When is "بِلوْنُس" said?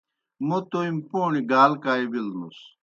2.11-2.59